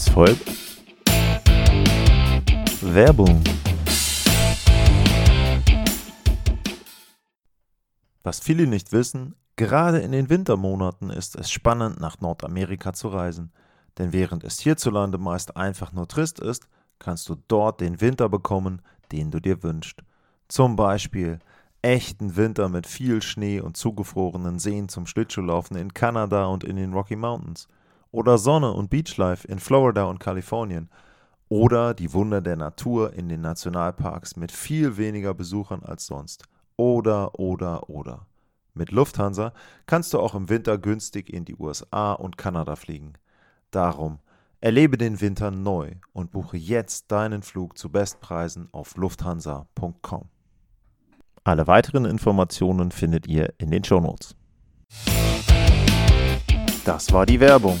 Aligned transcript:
Es 0.00 0.08
folgt 0.08 0.50
Werbung. 2.80 3.44
Was 8.22 8.40
viele 8.40 8.66
nicht 8.66 8.92
wissen, 8.92 9.34
gerade 9.56 9.98
in 9.98 10.12
den 10.12 10.30
Wintermonaten 10.30 11.10
ist 11.10 11.36
es 11.36 11.50
spannend, 11.50 12.00
nach 12.00 12.18
Nordamerika 12.18 12.94
zu 12.94 13.08
reisen. 13.08 13.52
Denn 13.98 14.14
während 14.14 14.42
es 14.42 14.58
hierzulande 14.60 15.18
meist 15.18 15.58
einfach 15.58 15.92
nur 15.92 16.08
trist 16.08 16.40
ist, 16.40 16.66
kannst 16.98 17.28
du 17.28 17.36
dort 17.46 17.82
den 17.82 18.00
Winter 18.00 18.30
bekommen, 18.30 18.80
den 19.12 19.30
du 19.30 19.38
dir 19.38 19.62
wünschst. 19.62 20.02
Zum 20.48 20.76
Beispiel 20.76 21.40
echten 21.82 22.36
Winter 22.36 22.70
mit 22.70 22.86
viel 22.86 23.20
Schnee 23.20 23.60
und 23.60 23.76
zugefrorenen 23.76 24.60
Seen 24.60 24.88
zum 24.88 25.04
Schlittschuhlaufen 25.04 25.76
in 25.76 25.92
Kanada 25.92 26.46
und 26.46 26.64
in 26.64 26.76
den 26.76 26.94
Rocky 26.94 27.16
Mountains. 27.16 27.68
Oder 28.12 28.38
Sonne 28.38 28.72
und 28.72 28.90
Beachlife 28.90 29.46
in 29.46 29.58
Florida 29.58 30.04
und 30.04 30.18
Kalifornien. 30.18 30.90
Oder 31.48 31.94
die 31.94 32.12
Wunder 32.12 32.40
der 32.40 32.56
Natur 32.56 33.12
in 33.12 33.28
den 33.28 33.40
Nationalparks 33.40 34.36
mit 34.36 34.52
viel 34.52 34.96
weniger 34.96 35.34
Besuchern 35.34 35.82
als 35.82 36.06
sonst. 36.06 36.44
Oder, 36.76 37.38
oder, 37.38 37.90
oder. 37.90 38.26
Mit 38.74 38.92
Lufthansa 38.92 39.52
kannst 39.86 40.14
du 40.14 40.20
auch 40.20 40.34
im 40.34 40.48
Winter 40.48 40.78
günstig 40.78 41.28
in 41.32 41.44
die 41.44 41.56
USA 41.56 42.12
und 42.12 42.38
Kanada 42.38 42.76
fliegen. 42.76 43.14
Darum 43.70 44.20
erlebe 44.60 44.96
den 44.96 45.20
Winter 45.20 45.50
neu 45.50 45.92
und 46.12 46.30
buche 46.30 46.56
jetzt 46.56 47.10
deinen 47.10 47.42
Flug 47.42 47.76
zu 47.78 47.90
Bestpreisen 47.90 48.68
auf 48.72 48.96
lufthansa.com. 48.96 50.28
Alle 51.42 51.66
weiteren 51.66 52.04
Informationen 52.04 52.90
findet 52.90 53.26
ihr 53.26 53.52
in 53.58 53.70
den 53.70 53.82
Shownotes. 53.82 54.36
Das 56.84 57.12
war 57.12 57.26
die 57.26 57.40
Werbung. 57.40 57.80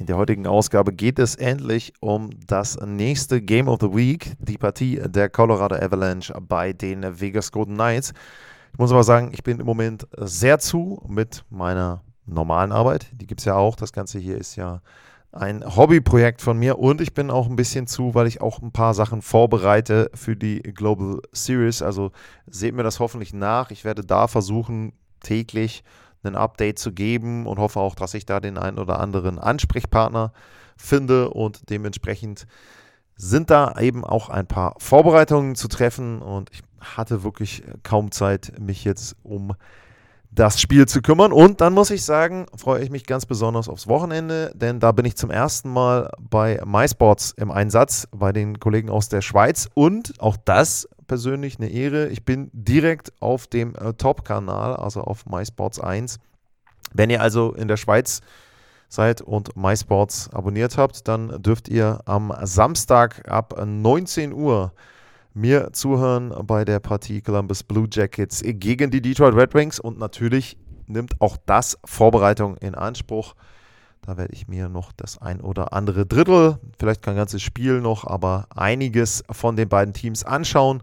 In 0.00 0.06
der 0.06 0.16
heutigen 0.16 0.46
Ausgabe 0.46 0.94
geht 0.94 1.18
es 1.18 1.34
endlich 1.34 1.92
um 2.00 2.30
das 2.46 2.78
nächste 2.80 3.42
Game 3.42 3.68
of 3.68 3.80
the 3.82 3.94
Week, 3.94 4.32
die 4.38 4.56
Partie 4.56 4.98
der 5.04 5.28
Colorado 5.28 5.76
Avalanche 5.76 6.32
bei 6.40 6.72
den 6.72 7.20
Vegas 7.20 7.52
Golden 7.52 7.74
Knights. 7.74 8.14
Ich 8.72 8.78
muss 8.78 8.92
aber 8.92 9.04
sagen, 9.04 9.28
ich 9.34 9.42
bin 9.42 9.60
im 9.60 9.66
Moment 9.66 10.08
sehr 10.16 10.58
zu 10.58 11.02
mit 11.06 11.44
meiner 11.50 12.02
normalen 12.24 12.72
Arbeit. 12.72 13.08
Die 13.12 13.26
gibt 13.26 13.42
es 13.42 13.44
ja 13.44 13.56
auch. 13.56 13.76
Das 13.76 13.92
Ganze 13.92 14.18
hier 14.18 14.38
ist 14.38 14.56
ja 14.56 14.80
ein 15.32 15.76
Hobbyprojekt 15.76 16.40
von 16.40 16.56
mir 16.56 16.78
und 16.78 17.02
ich 17.02 17.12
bin 17.12 17.30
auch 17.30 17.50
ein 17.50 17.56
bisschen 17.56 17.86
zu, 17.86 18.14
weil 18.14 18.26
ich 18.26 18.40
auch 18.40 18.62
ein 18.62 18.72
paar 18.72 18.94
Sachen 18.94 19.20
vorbereite 19.20 20.10
für 20.14 20.34
die 20.34 20.62
Global 20.62 21.20
Series. 21.32 21.82
Also 21.82 22.10
seht 22.46 22.74
mir 22.74 22.84
das 22.84 23.00
hoffentlich 23.00 23.34
nach. 23.34 23.70
Ich 23.70 23.84
werde 23.84 24.02
da 24.02 24.28
versuchen, 24.28 24.94
täglich 25.22 25.84
ein 26.22 26.36
Update 26.36 26.78
zu 26.78 26.92
geben 26.92 27.46
und 27.46 27.58
hoffe 27.58 27.80
auch, 27.80 27.94
dass 27.94 28.14
ich 28.14 28.26
da 28.26 28.40
den 28.40 28.58
einen 28.58 28.78
oder 28.78 29.00
anderen 29.00 29.38
Ansprechpartner 29.38 30.32
finde 30.76 31.30
und 31.30 31.70
dementsprechend 31.70 32.46
sind 33.16 33.50
da 33.50 33.78
eben 33.78 34.04
auch 34.04 34.30
ein 34.30 34.46
paar 34.46 34.74
Vorbereitungen 34.78 35.54
zu 35.54 35.68
treffen 35.68 36.22
und 36.22 36.50
ich 36.52 36.62
hatte 36.80 37.22
wirklich 37.22 37.62
kaum 37.82 38.10
Zeit, 38.10 38.52
mich 38.58 38.84
jetzt 38.84 39.16
um 39.22 39.52
das 40.30 40.60
Spiel 40.60 40.86
zu 40.86 41.02
kümmern. 41.02 41.32
Und 41.32 41.60
dann 41.60 41.72
muss 41.74 41.90
ich 41.90 42.04
sagen, 42.04 42.46
freue 42.56 42.82
ich 42.82 42.90
mich 42.90 43.04
ganz 43.04 43.26
besonders 43.26 43.68
aufs 43.68 43.88
Wochenende, 43.88 44.52
denn 44.54 44.80
da 44.80 44.92
bin 44.92 45.04
ich 45.04 45.16
zum 45.16 45.30
ersten 45.30 45.72
Mal 45.72 46.10
bei 46.18 46.60
MySports 46.64 47.32
im 47.32 47.50
Einsatz, 47.50 48.06
bei 48.12 48.32
den 48.32 48.60
Kollegen 48.60 48.90
aus 48.90 49.08
der 49.08 49.22
Schweiz. 49.22 49.68
Und 49.74 50.14
auch 50.20 50.36
das 50.36 50.88
persönlich 51.10 51.58
eine 51.58 51.68
Ehre. 51.68 52.06
Ich 52.06 52.24
bin 52.24 52.50
direkt 52.52 53.12
auf 53.18 53.48
dem 53.48 53.74
äh, 53.74 53.94
Top-Kanal, 53.94 54.76
also 54.76 55.00
auf 55.00 55.26
MySports 55.26 55.80
1. 55.80 56.20
Wenn 56.92 57.10
ihr 57.10 57.20
also 57.20 57.52
in 57.52 57.66
der 57.66 57.76
Schweiz 57.76 58.20
seid 58.88 59.20
und 59.20 59.56
MySports 59.56 60.30
abonniert 60.32 60.78
habt, 60.78 61.08
dann 61.08 61.42
dürft 61.42 61.68
ihr 61.68 61.98
am 62.04 62.32
Samstag 62.42 63.28
ab 63.28 63.60
19 63.60 64.32
Uhr 64.32 64.72
mir 65.34 65.72
zuhören 65.72 66.32
bei 66.46 66.64
der 66.64 66.78
Partie 66.78 67.22
Columbus 67.22 67.64
Blue 67.64 67.88
Jackets 67.90 68.42
gegen 68.44 68.92
die 68.92 69.02
Detroit 69.02 69.34
Red 69.34 69.52
Wings 69.52 69.80
und 69.80 69.98
natürlich 69.98 70.58
nimmt 70.86 71.20
auch 71.20 71.36
das 71.44 71.76
Vorbereitung 71.84 72.56
in 72.58 72.76
Anspruch. 72.76 73.34
Da 74.10 74.16
werde 74.16 74.34
ich 74.34 74.48
mir 74.48 74.68
noch 74.68 74.90
das 74.90 75.18
ein 75.18 75.40
oder 75.40 75.72
andere 75.72 76.04
Drittel, 76.04 76.58
vielleicht 76.80 77.00
kein 77.00 77.14
ganzes 77.14 77.42
Spiel 77.42 77.80
noch, 77.80 78.04
aber 78.04 78.48
einiges 78.52 79.22
von 79.30 79.54
den 79.54 79.68
beiden 79.68 79.94
Teams 79.94 80.24
anschauen. 80.24 80.82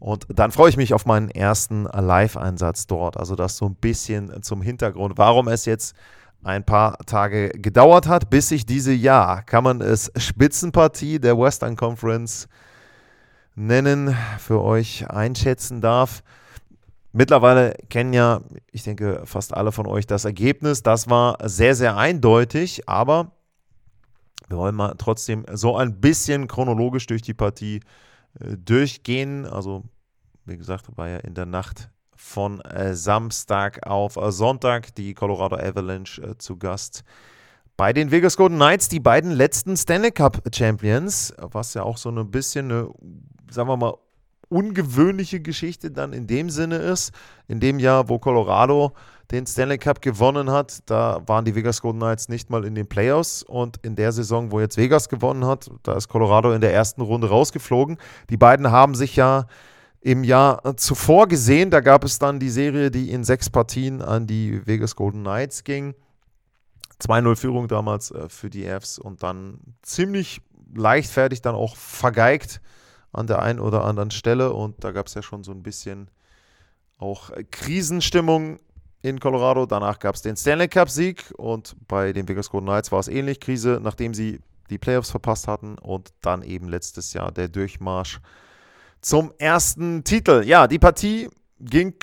Und 0.00 0.26
dann 0.28 0.50
freue 0.50 0.70
ich 0.70 0.76
mich 0.76 0.92
auf 0.92 1.06
meinen 1.06 1.30
ersten 1.30 1.84
Live-Einsatz 1.84 2.88
dort. 2.88 3.18
Also 3.18 3.36
das 3.36 3.56
so 3.56 3.66
ein 3.66 3.76
bisschen 3.76 4.42
zum 4.42 4.62
Hintergrund, 4.62 5.16
warum 5.16 5.46
es 5.46 5.64
jetzt 5.64 5.94
ein 6.42 6.64
paar 6.64 6.98
Tage 7.06 7.50
gedauert 7.50 8.08
hat, 8.08 8.30
bis 8.30 8.50
ich 8.50 8.66
diese 8.66 8.92
Jahr, 8.92 9.44
kann 9.44 9.62
man 9.62 9.80
es 9.80 10.10
Spitzenpartie 10.16 11.20
der 11.20 11.38
Western 11.38 11.76
Conference 11.76 12.48
nennen, 13.54 14.16
für 14.40 14.60
euch 14.60 15.08
einschätzen 15.08 15.80
darf. 15.80 16.24
Mittlerweile 17.16 17.78
kennen 17.88 18.12
ja, 18.12 18.42
ich 18.70 18.82
denke, 18.82 19.22
fast 19.24 19.54
alle 19.54 19.72
von 19.72 19.86
euch 19.86 20.06
das 20.06 20.26
Ergebnis. 20.26 20.82
Das 20.82 21.08
war 21.08 21.38
sehr, 21.48 21.74
sehr 21.74 21.96
eindeutig, 21.96 22.86
aber 22.86 23.32
wir 24.48 24.58
wollen 24.58 24.74
mal 24.74 24.96
trotzdem 24.98 25.46
so 25.50 25.78
ein 25.78 25.98
bisschen 25.98 26.46
chronologisch 26.46 27.06
durch 27.06 27.22
die 27.22 27.32
Partie 27.32 27.80
äh, 28.38 28.58
durchgehen. 28.58 29.46
Also, 29.46 29.84
wie 30.44 30.58
gesagt, 30.58 30.94
war 30.98 31.08
ja 31.08 31.16
in 31.16 31.32
der 31.32 31.46
Nacht 31.46 31.88
von 32.14 32.60
äh, 32.60 32.94
Samstag 32.94 33.86
auf 33.86 34.16
äh, 34.16 34.30
Sonntag 34.30 34.94
die 34.94 35.14
Colorado 35.14 35.56
Avalanche 35.56 36.20
äh, 36.20 36.36
zu 36.36 36.58
Gast 36.58 37.02
bei 37.78 37.94
den 37.94 38.10
Vegas 38.10 38.36
Golden 38.36 38.56
Knights, 38.56 38.90
die 38.90 39.00
beiden 39.00 39.30
letzten 39.30 39.74
Stanley 39.74 40.10
Cup 40.10 40.42
Champions, 40.54 41.32
was 41.38 41.72
ja 41.72 41.82
auch 41.82 41.96
so 41.96 42.10
ein 42.10 42.30
bisschen 42.30 42.70
eine 42.70 42.90
sagen 43.50 43.68
wir 43.68 43.76
mal, 43.76 43.94
ungewöhnliche 44.48 45.40
Geschichte 45.40 45.90
dann 45.90 46.12
in 46.12 46.26
dem 46.26 46.50
Sinne 46.50 46.76
ist. 46.76 47.12
In 47.48 47.60
dem 47.60 47.78
Jahr, 47.78 48.08
wo 48.08 48.18
Colorado 48.18 48.92
den 49.30 49.46
Stanley 49.46 49.78
Cup 49.78 50.00
gewonnen 50.00 50.50
hat, 50.50 50.78
da 50.86 51.20
waren 51.26 51.44
die 51.44 51.54
Vegas 51.54 51.82
Golden 51.82 51.98
Knights 51.98 52.28
nicht 52.28 52.48
mal 52.48 52.64
in 52.64 52.74
den 52.74 52.86
Playoffs 52.86 53.42
und 53.42 53.78
in 53.82 53.96
der 53.96 54.12
Saison, 54.12 54.52
wo 54.52 54.60
jetzt 54.60 54.76
Vegas 54.76 55.08
gewonnen 55.08 55.44
hat, 55.44 55.68
da 55.82 55.96
ist 55.96 56.08
Colorado 56.08 56.52
in 56.52 56.60
der 56.60 56.72
ersten 56.72 57.00
Runde 57.00 57.28
rausgeflogen. 57.28 57.98
Die 58.30 58.36
beiden 58.36 58.70
haben 58.70 58.94
sich 58.94 59.16
ja 59.16 59.46
im 60.00 60.22
Jahr 60.22 60.76
zuvor 60.76 61.26
gesehen, 61.26 61.70
da 61.70 61.80
gab 61.80 62.04
es 62.04 62.20
dann 62.20 62.38
die 62.38 62.50
Serie, 62.50 62.92
die 62.92 63.10
in 63.10 63.24
sechs 63.24 63.50
Partien 63.50 64.00
an 64.00 64.28
die 64.28 64.64
Vegas 64.64 64.94
Golden 64.94 65.22
Knights 65.22 65.64
ging. 65.64 65.94
2-0 67.00 67.36
Führung 67.36 67.68
damals 67.68 68.12
äh, 68.12 68.28
für 68.28 68.48
die 68.48 68.64
Fs 68.64 68.98
und 68.98 69.22
dann 69.22 69.58
ziemlich 69.82 70.40
leichtfertig 70.74 71.42
dann 71.42 71.54
auch 71.54 71.76
vergeigt 71.76 72.60
an 73.16 73.26
der 73.26 73.42
einen 73.42 73.60
oder 73.60 73.84
anderen 73.84 74.10
Stelle 74.10 74.52
und 74.52 74.82
da 74.84 74.92
gab 74.92 75.06
es 75.06 75.14
ja 75.14 75.22
schon 75.22 75.44
so 75.44 75.52
ein 75.52 75.62
bisschen 75.62 76.10
auch 76.98 77.30
Krisenstimmung 77.50 78.58
in 79.02 79.20
Colorado. 79.20 79.66
Danach 79.66 79.98
gab 79.98 80.14
es 80.14 80.22
den 80.22 80.36
Stanley 80.36 80.68
Cup-Sieg 80.68 81.32
und 81.36 81.76
bei 81.86 82.12
den 82.12 82.28
Vegas 82.28 82.50
Golden 82.50 82.66
Knights 82.66 82.92
war 82.92 83.00
es 83.00 83.08
ähnlich. 83.08 83.40
Krise, 83.40 83.80
nachdem 83.82 84.14
sie 84.14 84.40
die 84.70 84.78
Playoffs 84.78 85.10
verpasst 85.10 85.46
hatten 85.46 85.78
und 85.78 86.12
dann 86.22 86.42
eben 86.42 86.68
letztes 86.68 87.12
Jahr 87.12 87.30
der 87.30 87.48
Durchmarsch 87.48 88.20
zum 89.00 89.32
ersten 89.38 90.02
Titel. 90.02 90.42
Ja, 90.44 90.66
die 90.66 90.78
Partie 90.78 91.28
ging 91.60 91.94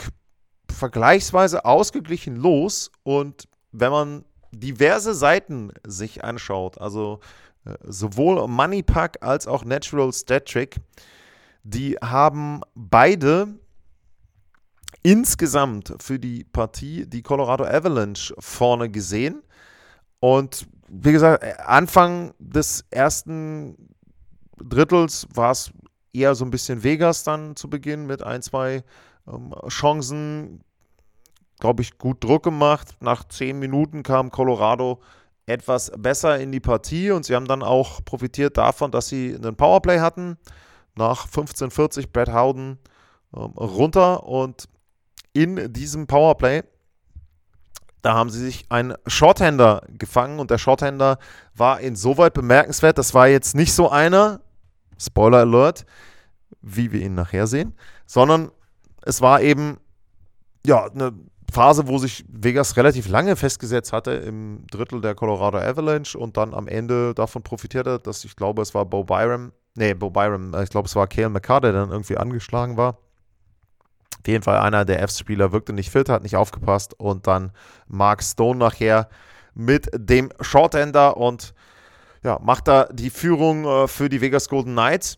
vergleichsweise 0.69 1.65
ausgeglichen 1.65 2.37
los 2.37 2.91
und 3.03 3.47
wenn 3.71 3.91
man 3.91 4.25
diverse 4.51 5.13
Seiten 5.13 5.71
sich 5.85 6.23
anschaut, 6.23 6.79
also 6.79 7.19
sowohl 7.83 8.47
Moneypack 8.47 9.17
als 9.21 9.47
auch 9.47 9.63
Natural 9.63 10.11
Stat 10.11 10.45
Trick, 10.45 10.77
die 11.63 11.95
haben 11.95 12.61
beide 12.75 13.47
insgesamt 15.01 15.95
für 15.99 16.19
die 16.19 16.43
Partie 16.43 17.05
die 17.07 17.21
Colorado 17.21 17.65
Avalanche 17.65 18.33
vorne 18.39 18.89
gesehen. 18.89 19.43
Und 20.19 20.67
wie 20.87 21.11
gesagt, 21.11 21.43
Anfang 21.67 22.33
des 22.39 22.85
ersten 22.89 23.89
Drittels 24.57 25.27
war 25.33 25.51
es 25.51 25.71
eher 26.13 26.35
so 26.35 26.45
ein 26.45 26.51
bisschen 26.51 26.83
Vegas 26.83 27.23
dann 27.23 27.55
zu 27.55 27.69
Beginn 27.69 28.05
mit 28.05 28.23
ein, 28.23 28.41
zwei 28.41 28.83
ähm, 29.27 29.53
Chancen, 29.67 30.63
glaube 31.59 31.81
ich, 31.81 31.97
gut 31.97 32.23
Druck 32.23 32.43
gemacht. 32.43 32.95
Nach 33.01 33.27
zehn 33.27 33.59
Minuten 33.59 34.03
kam 34.03 34.31
Colorado 34.31 35.01
etwas 35.45 35.91
besser 35.97 36.39
in 36.39 36.51
die 36.51 36.59
Partie 36.59 37.11
und 37.11 37.25
sie 37.25 37.35
haben 37.35 37.47
dann 37.47 37.63
auch 37.63 38.03
profitiert 38.05 38.57
davon, 38.57 38.91
dass 38.91 39.07
sie 39.07 39.35
einen 39.35 39.55
Powerplay 39.55 39.99
hatten. 39.99 40.37
Nach 40.95 41.27
15:40 41.27 42.11
Brad 42.11 42.31
Howden 42.33 42.79
ähm, 43.35 43.51
runter 43.57 44.23
und 44.23 44.69
in 45.33 45.73
diesem 45.73 46.07
Powerplay, 46.07 46.63
da 48.01 48.13
haben 48.13 48.29
sie 48.29 48.39
sich 48.39 48.65
einen 48.69 48.93
Shorthander 49.07 49.81
gefangen 49.89 50.39
und 50.39 50.51
der 50.51 50.57
Shorthander 50.57 51.17
war 51.55 51.79
insoweit 51.79 52.33
bemerkenswert. 52.33 52.97
Das 52.97 53.13
war 53.13 53.27
jetzt 53.27 53.55
nicht 53.55 53.73
so 53.73 53.89
einer, 53.89 54.41
Spoiler 54.99 55.39
Alert, 55.39 55.85
wie 56.61 56.91
wir 56.91 57.01
ihn 57.01 57.15
nachher 57.15 57.47
sehen, 57.47 57.75
sondern 58.05 58.51
es 59.01 59.21
war 59.21 59.41
eben 59.41 59.77
ja 60.65 60.85
eine 60.85 61.13
Phase, 61.53 61.87
wo 61.87 61.97
sich 61.97 62.25
Vegas 62.27 62.75
relativ 62.75 63.07
lange 63.07 63.35
festgesetzt 63.35 63.93
hatte 63.93 64.11
im 64.11 64.65
Drittel 64.71 64.99
der 65.01 65.15
Colorado 65.15 65.59
Avalanche 65.59 66.17
und 66.17 66.35
dann 66.35 66.53
am 66.53 66.67
Ende 66.67 67.13
davon 67.13 67.43
profitierte, 67.43 67.99
dass 67.99 68.25
ich 68.25 68.35
glaube, 68.35 68.61
es 68.61 68.73
war 68.73 68.85
Bo 68.85 69.03
Byram, 69.03 69.53
nee, 69.75 69.93
Bo 69.93 70.09
Byram, 70.09 70.53
ich 70.61 70.69
glaube, 70.69 70.87
es 70.87 70.95
war 70.95 71.07
Kale 71.07 71.29
McCarr, 71.29 71.61
der 71.61 71.71
dann 71.71 71.91
irgendwie 71.91 72.17
angeschlagen 72.17 72.75
war. 72.75 72.97
Auf 74.19 74.27
jeden 74.27 74.43
Fall 74.43 74.59
einer 74.59 74.85
der 74.85 75.01
F-Spieler 75.03 75.51
wirkte 75.51 75.73
nicht 75.73 75.91
fit, 75.91 76.09
hat 76.09 76.23
nicht 76.23 76.35
aufgepasst 76.35 76.99
und 76.99 77.27
dann 77.27 77.51
Mark 77.87 78.23
Stone 78.23 78.57
nachher 78.57 79.09
mit 79.53 79.89
dem 79.93 80.29
Shortender 80.41 81.17
und 81.17 81.53
ja, 82.23 82.39
macht 82.41 82.67
da 82.67 82.85
die 82.91 83.09
Führung 83.09 83.65
äh, 83.65 83.87
für 83.87 84.09
die 84.09 84.21
Vegas 84.21 84.49
Golden 84.49 84.71
Knights 84.71 85.17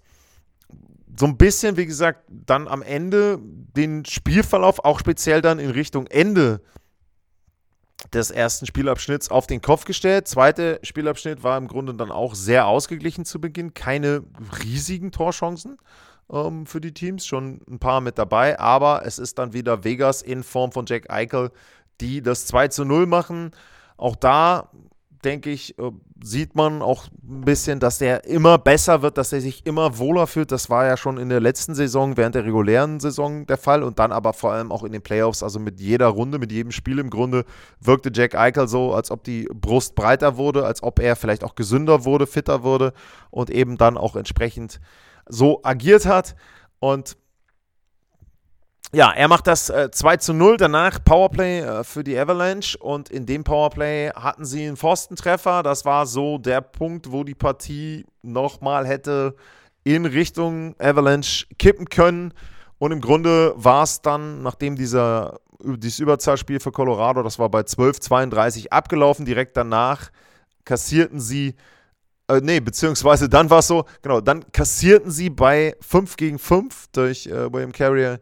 so 1.18 1.26
ein 1.26 1.38
bisschen, 1.38 1.78
wie 1.78 1.86
gesagt, 1.86 2.24
dann 2.30 2.68
am 2.68 2.82
Ende 2.82 3.40
den 3.42 4.06
Spielverlauf 4.06 4.84
auch 4.84 5.00
speziell 5.00 5.42
dann 5.42 5.60
in 5.60 5.70
Richtung 5.70 6.08
Ende 6.08 6.62
des 8.14 8.32
ersten 8.32 8.66
Spielabschnitts 8.66 9.30
auf 9.30 9.48
den 9.48 9.62
Kopf 9.62 9.86
gestellt. 9.86 10.28
Zweiter 10.28 10.80
Spielabschnitt 10.84 11.44
war 11.44 11.58
im 11.58 11.68
Grunde 11.68 11.94
dann 11.94 12.12
auch 12.12 12.36
sehr 12.36 12.68
ausgeglichen 12.68 13.26
zu 13.26 13.40
Beginn. 13.40 13.74
Keine 13.74 14.24
riesigen 14.64 15.12
Torchancen 15.12 15.78
ähm, 16.32 16.66
für 16.66 16.82
die 16.82 16.94
Teams, 16.94 17.26
schon 17.26 17.62
ein 17.70 17.80
paar 17.80 18.02
mit 18.02 18.18
dabei, 18.18 18.60
aber 18.60 19.06
es 19.06 19.20
ist 19.20 19.40
dann 19.40 19.54
wieder 19.54 19.84
Vegas 19.84 20.22
in 20.22 20.44
Form 20.44 20.72
von 20.72 20.86
Jack 20.86 21.10
Eichel, 21.10 21.52
die 22.02 22.22
das 22.22 22.46
2 22.48 22.68
zu 22.70 22.86
0 22.86 23.06
machen. 23.06 23.52
Auch 23.98 24.16
da 24.16 24.72
denke 25.26 25.50
ich, 25.50 25.78
äh, 25.80 25.92
sieht 26.24 26.56
man 26.56 26.82
auch 26.82 27.08
ein 27.28 27.42
bisschen, 27.42 27.80
dass 27.80 27.98
der 27.98 28.26
immer 28.26 28.58
besser 28.58 29.02
wird, 29.02 29.18
dass 29.18 29.34
er 29.34 29.42
sich 29.42 29.66
immer 29.66 29.98
wohler 29.98 30.28
fühlt. 30.28 30.52
Das 30.52 30.70
war 30.70 30.86
ja 30.86 30.96
schon 30.96 31.18
in 31.18 31.30
der 31.30 31.40
letzten 31.40 31.76
Saison, 31.76 32.16
während 32.16 32.36
der 32.36 32.46
regulären 32.46 33.00
Saison 33.00 33.46
der 33.48 33.58
Fall 33.58 33.84
und 33.84 34.00
dann 34.00 34.12
aber 34.12 34.34
vor 34.34 34.54
allem 34.54 34.72
auch 34.72 34.84
in 34.84 34.92
den 34.92 35.02
Playoffs, 35.02 35.44
also 35.44 35.60
mit 35.60 35.80
jeder 35.80 36.08
Runde, 36.08 36.40
mit 36.40 36.52
jedem 36.52 36.72
Spiel 36.72 37.00
im 37.00 37.10
Grunde, 37.10 37.44
wirkte 37.82 38.12
Jack 38.14 38.36
Eichel 38.36 38.68
so, 38.68 38.94
als 38.94 39.12
ob 39.12 39.24
die 39.24 39.50
Brust 39.54 39.96
breiter 39.96 40.38
wurde, 40.38 40.66
als 40.66 40.84
ob 40.84 41.00
er 41.00 41.16
vielleicht 41.16 41.44
auch 41.44 41.56
gesünder 41.56 42.06
wurde, 42.06 42.28
fitter 42.28 42.64
wurde 42.64 42.94
und 43.32 43.50
eben 43.50 43.78
dann 43.78 43.98
auch 43.98 44.16
entsprechend 44.16 44.80
so 45.28 45.62
agiert 45.64 46.06
hat. 46.06 46.36
Und 46.80 47.18
ja, 48.96 49.12
er 49.12 49.28
macht 49.28 49.46
das 49.48 49.70
äh, 49.70 49.92
2 49.92 50.18
zu 50.18 50.34
0, 50.34 50.56
danach 50.56 51.04
Powerplay 51.04 51.60
äh, 51.60 51.84
für 51.84 52.02
die 52.02 52.18
Avalanche 52.18 52.78
und 52.78 53.10
in 53.10 53.26
dem 53.26 53.44
Powerplay 53.44 54.12
hatten 54.12 54.46
sie 54.46 54.66
einen 54.66 54.78
Pfostentreffer. 54.78 55.64
Das 55.64 55.84
war 55.84 56.06
so 56.06 56.38
der 56.38 56.62
Punkt, 56.62 57.12
wo 57.12 57.26
die 57.26 57.36
Partie 57.36 58.06
nochmal 58.22 58.88
hätte 58.88 59.36
in 59.84 60.06
Richtung 60.06 60.76
Avalanche 60.80 61.46
kippen 61.60 61.90
können. 61.90 62.34
Und 62.78 62.94
im 62.94 63.02
Grunde 63.02 63.54
war 63.58 63.84
es 63.84 64.02
dann, 64.02 64.42
nachdem 64.42 64.78
dieser, 64.78 65.42
dieses 65.62 66.00
Überzahlspiel 66.00 66.62
für 66.62 66.72
Colorado, 66.72 67.22
das 67.22 67.38
war 67.38 67.50
bei 67.50 67.62
12:32 67.62 68.70
abgelaufen, 68.70 69.26
direkt 69.26 69.58
danach 69.58 70.10
kassierten 70.64 71.20
sie, 71.20 71.56
äh, 72.30 72.40
nee, 72.42 72.62
beziehungsweise 72.62 73.28
dann 73.28 73.50
war 73.50 73.60
es 73.60 73.68
so, 73.68 73.84
genau, 74.02 74.22
dann 74.22 74.50
kassierten 74.54 75.12
sie 75.12 75.30
bei 75.30 75.76
5 75.82 76.16
gegen 76.16 76.40
5 76.40 76.88
durch 76.94 77.28
äh, 77.28 77.52
William 77.52 77.74
Carrier 77.74 78.22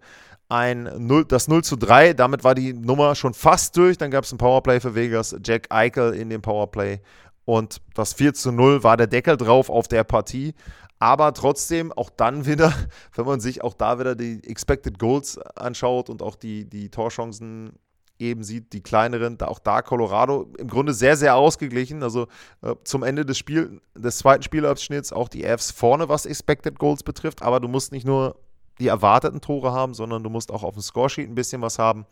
ein 0.53 0.87
0, 0.97 1.25
das 1.25 1.47
0 1.47 1.63
zu 1.63 1.75
3. 1.75 2.13
Damit 2.13 2.43
war 2.43 2.53
die 2.53 2.73
Nummer 2.73 3.15
schon 3.15 3.33
fast 3.33 3.75
durch. 3.75 3.97
Dann 3.97 4.11
gab 4.11 4.23
es 4.23 4.31
ein 4.31 4.37
Powerplay 4.37 4.79
für 4.79 4.93
Vegas. 4.93 5.35
Jack 5.43 5.65
Eichel 5.69 6.13
in 6.13 6.29
dem 6.29 6.43
Powerplay. 6.43 6.99
Und 7.43 7.81
das 7.95 8.13
4 8.13 8.35
zu 8.35 8.51
0 8.51 8.83
war 8.83 8.95
der 8.95 9.07
Deckel 9.07 9.35
drauf 9.35 9.71
auf 9.71 9.87
der 9.87 10.03
Partie. 10.03 10.53
Aber 10.99 11.33
trotzdem, 11.33 11.91
auch 11.91 12.11
dann 12.11 12.45
wieder, 12.45 12.71
wenn 13.15 13.25
man 13.25 13.39
sich 13.39 13.63
auch 13.63 13.73
da 13.73 13.99
wieder 13.99 14.15
die 14.15 14.43
Expected 14.47 14.99
Goals 14.99 15.39
anschaut 15.39 16.09
und 16.09 16.21
auch 16.21 16.35
die, 16.35 16.69
die 16.69 16.89
Torchancen 16.89 17.73
eben 18.19 18.43
sieht, 18.43 18.73
die 18.73 18.83
kleineren, 18.83 19.39
da 19.39 19.47
auch 19.47 19.59
da 19.59 19.81
Colorado 19.81 20.53
im 20.59 20.67
Grunde 20.67 20.93
sehr, 20.93 21.17
sehr 21.17 21.35
ausgeglichen. 21.35 22.03
Also 22.03 22.27
äh, 22.61 22.75
zum 22.83 23.01
Ende 23.01 23.25
des, 23.25 23.39
Spiel, 23.39 23.81
des 23.95 24.19
zweiten 24.19 24.43
Spielabschnitts 24.43 25.11
auch 25.11 25.29
die 25.29 25.43
Fs 25.43 25.71
vorne, 25.71 26.09
was 26.09 26.27
Expected 26.27 26.77
Goals 26.77 27.01
betrifft. 27.01 27.41
Aber 27.41 27.59
du 27.59 27.67
musst 27.67 27.91
nicht 27.91 28.05
nur 28.05 28.35
die 28.79 28.87
erwarteten 28.87 29.41
Tore 29.41 29.71
haben, 29.71 29.93
sondern 29.93 30.23
du 30.23 30.29
musst 30.29 30.51
auch 30.51 30.63
auf 30.63 30.73
dem 30.73 30.81
Scoresheet 30.81 31.29
ein 31.29 31.35
bisschen 31.35 31.61
was 31.61 31.79
haben. 31.79 32.05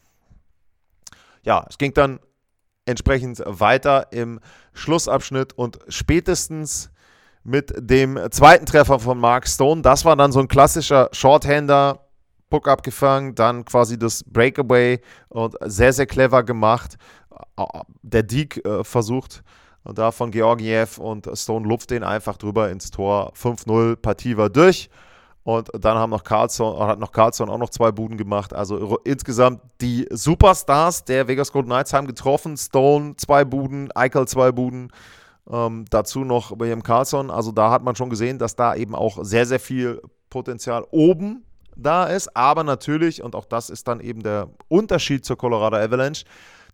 Ja, 1.44 1.66
es 1.70 1.78
ging 1.78 1.94
dann 1.94 2.20
entsprechend 2.86 3.42
weiter 3.46 4.12
im 4.12 4.40
Schlussabschnitt 4.74 5.54
und 5.54 5.80
spätestens 5.88 6.92
mit 7.44 7.74
dem 7.78 8.20
zweiten 8.32 8.66
Treffer 8.66 9.00
von 9.00 9.18
Mark 9.18 9.48
Stone, 9.48 9.82
das 9.82 10.06
war 10.06 10.16
dann 10.16 10.32
so 10.32 10.40
ein 10.40 10.48
klassischer 10.48 11.10
Shorthander, 11.12 12.08
Puck 12.50 12.68
abgefangen, 12.68 13.34
dann 13.34 13.66
quasi 13.66 13.98
das 13.98 14.24
Breakaway 14.24 15.00
und 15.30 15.56
sehr, 15.62 15.94
sehr 15.94 16.06
clever 16.06 16.44
gemacht. 16.44 16.98
Der 18.04 18.24
Deke 18.24 18.64
äh, 18.64 18.84
versucht 18.84 19.44
da 19.84 20.12
von 20.12 20.32
Georgiev 20.32 21.00
und 21.00 21.28
Stone 21.34 21.68
lupft 21.68 21.90
den 21.90 22.04
einfach 22.04 22.38
drüber 22.38 22.70
ins 22.70 22.92
Tor. 22.92 23.34
5-0, 23.34 23.96
Partie 23.96 24.38
war 24.38 24.50
durch. 24.50 24.90
Und 25.44 25.70
dann 25.74 25.98
haben 25.98 26.12
noch 26.12 26.24
Carlson, 26.24 26.80
hat 26.80 27.00
noch 27.00 27.12
Carlson 27.12 27.50
auch 27.50 27.58
noch 27.58 27.70
zwei 27.70 27.92
Buden 27.92 28.18
gemacht. 28.18 28.54
Also 28.54 29.00
insgesamt 29.04 29.62
die 29.82 30.08
Superstars 30.12 31.04
der 31.04 31.28
Vegas 31.28 31.52
Golden 31.52 31.70
Knights 31.70 31.94
haben 31.94 32.06
getroffen. 32.06 32.58
Stone 32.58 33.16
zwei 33.18 33.44
Buden, 33.44 33.92
Eichel 33.94 34.28
zwei 34.28 34.52
Buden. 34.52 34.92
Ähm, 35.50 35.86
dazu 35.90 36.24
noch 36.24 36.60
William 36.60 36.84
Carlson. 36.84 37.32
Also 37.32 37.52
da 37.52 37.72
hat 37.72 37.84
man 37.84 37.96
schon 37.96 38.12
gesehen, 38.12 38.38
dass 38.38 38.56
da 38.56 38.76
eben 38.76 38.94
auch 38.94 39.18
sehr, 39.24 39.48
sehr 39.48 39.60
viel 39.60 40.02
Potenzial 40.30 40.86
oben 40.92 41.44
da 41.76 42.06
ist. 42.06 42.36
Aber 42.36 42.64
natürlich, 42.64 43.24
und 43.24 43.36
auch 43.36 43.46
das 43.46 43.72
ist 43.72 43.88
dann 43.88 44.00
eben 44.00 44.22
der 44.22 44.50
Unterschied 44.68 45.26
zur 45.26 45.38
Colorado 45.38 45.78
Avalanche, 45.78 46.26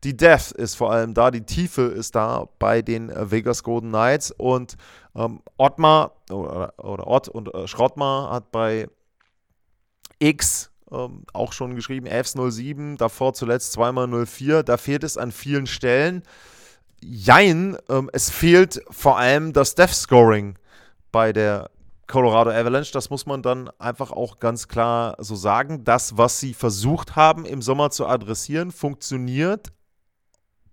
die 0.03 0.15
Depth 0.15 0.51
ist 0.51 0.75
vor 0.75 0.91
allem 0.91 1.13
da, 1.13 1.31
die 1.31 1.45
Tiefe 1.45 1.83
ist 1.83 2.15
da 2.15 2.47
bei 2.59 2.81
den 2.81 3.09
äh, 3.09 3.31
Vegas 3.31 3.63
Golden 3.63 3.89
Knights 3.89 4.31
und 4.31 4.75
ähm, 5.15 5.41
Ottmar 5.57 6.13
oder, 6.29 6.73
oder 6.77 7.07
Ott 7.07 7.27
und 7.27 7.53
äh, 7.53 7.67
Schrottmar 7.67 8.31
hat 8.31 8.51
bei 8.51 8.87
X 10.19 10.71
ähm, 10.91 11.23
auch 11.33 11.53
schon 11.53 11.75
geschrieben, 11.75 12.07
Fs 12.07 12.33
07, 12.33 12.97
davor 12.97 13.33
zuletzt 13.33 13.73
zweimal 13.73 14.07
04, 14.07 14.63
da 14.63 14.77
fehlt 14.77 15.03
es 15.03 15.17
an 15.17 15.31
vielen 15.31 15.67
Stellen. 15.67 16.23
Jein, 17.01 17.77
ähm, 17.89 18.09
es 18.13 18.29
fehlt 18.29 18.81
vor 18.89 19.17
allem 19.17 19.53
das 19.53 19.75
Death 19.75 19.93
Scoring 19.93 20.57
bei 21.11 21.33
der 21.33 21.69
Colorado 22.07 22.51
Avalanche. 22.51 22.91
Das 22.93 23.09
muss 23.09 23.25
man 23.25 23.41
dann 23.41 23.69
einfach 23.79 24.11
auch 24.11 24.39
ganz 24.39 24.67
klar 24.67 25.15
so 25.19 25.35
sagen. 25.35 25.83
Das, 25.83 26.17
was 26.17 26.39
sie 26.39 26.53
versucht 26.53 27.15
haben 27.15 27.45
im 27.45 27.61
Sommer 27.61 27.91
zu 27.91 28.07
adressieren, 28.07 28.71
funktioniert, 28.71 29.67